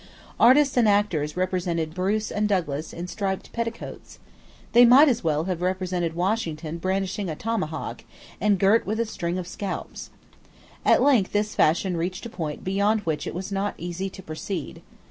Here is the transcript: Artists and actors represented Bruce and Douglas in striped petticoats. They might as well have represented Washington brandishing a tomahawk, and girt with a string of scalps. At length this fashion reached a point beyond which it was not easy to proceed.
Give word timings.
Artists 0.39 0.77
and 0.77 0.89
actors 0.89 1.37
represented 1.37 1.93
Bruce 1.93 2.31
and 2.31 2.49
Douglas 2.49 2.91
in 2.91 3.07
striped 3.07 3.53
petticoats. 3.53 4.17
They 4.71 4.83
might 4.83 5.07
as 5.07 5.23
well 5.23 5.43
have 5.43 5.61
represented 5.61 6.15
Washington 6.15 6.79
brandishing 6.79 7.29
a 7.29 7.35
tomahawk, 7.35 8.03
and 8.39 8.57
girt 8.57 8.83
with 8.87 8.99
a 8.99 9.05
string 9.05 9.37
of 9.37 9.45
scalps. 9.47 10.09
At 10.83 11.03
length 11.03 11.33
this 11.33 11.53
fashion 11.53 11.97
reached 11.97 12.25
a 12.25 12.31
point 12.31 12.63
beyond 12.63 13.01
which 13.01 13.27
it 13.27 13.35
was 13.35 13.51
not 13.51 13.75
easy 13.77 14.09
to 14.09 14.23
proceed. 14.23 14.81